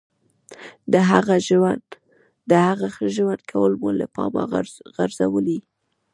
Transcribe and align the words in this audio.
د 2.53 2.61
هغه 2.61 2.87
ښه 2.95 3.07
ژوند 3.15 3.41
کول 3.51 3.71
مو 3.81 3.89
له 3.99 4.05
پامه 4.15 4.43
غورځولي. 4.93 5.59